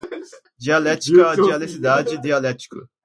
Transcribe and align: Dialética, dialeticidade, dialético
Dialética, 0.63 1.25
dialeticidade, 1.43 2.11
dialético 2.25 2.79